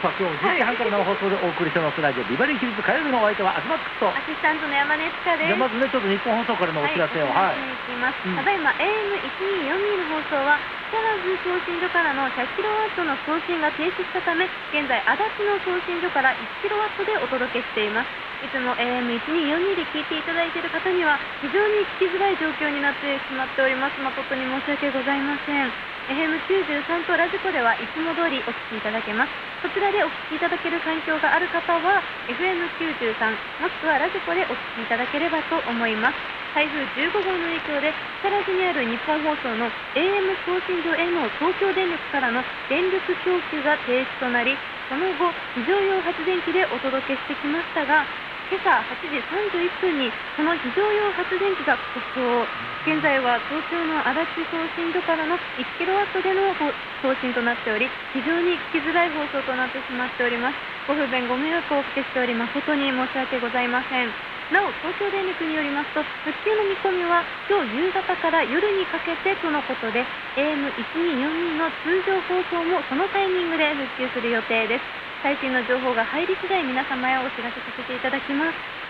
[0.00, 4.08] さあ今日10時半から生放送でお送りしてますラジオビバリーヒルズ火曜日のお相手は東と。
[4.08, 5.52] アシスタントの山根千佳です。
[5.52, 7.28] じゃあまずねちょっと日本放送からのお知らせを。
[7.28, 7.76] はい、はい、
[8.32, 10.56] ただいま AM1242 の放送は
[10.88, 24.00] 木更津送信所からの 100kW の送信が停止したため現在足立の送信所から 1kW でお届けしていますいつも AM1242 で聞いていただいている方には非常に聞きづらい状況になってしまっております。
[24.00, 25.68] 誠に申し訳ございません。
[26.08, 29.32] FM93 とラジコではいつも通りお聞きいただけます。
[29.60, 32.00] そちらでお聞きいただける環境がある方は
[32.32, 33.12] FM93
[33.60, 36.40] もしくはラジコでお聞きいただければと思います。
[36.56, 37.92] 台風15号の影響で
[38.24, 42.40] 木更津にある日本放送の AM 送信所への東京電力からの
[42.72, 44.56] 電力供給が停止となり
[44.88, 48.02] その後非常用発電機でお届けしてきましたが
[48.50, 52.50] 今朝8時31分にその非常用発電機が故障。
[52.82, 56.58] 現在は東京の足立送信所からの 1kW での
[56.98, 60.58] 送信となっており非常に聞きづらい放送となってしまっております。
[60.88, 64.16] ご不便ご迷惑をおかけしており誠に申し訳ございません。
[64.50, 70.06] なお東京電力によりますと復旧の見込みは今日夕方から夜にかけてとのことで
[70.36, 74.84] AM1242 の通常放送もそのタイミングで復旧する予定です。
[75.22, 78.70] 最新の情報が入り次第皆様へお知らせさせていただきます。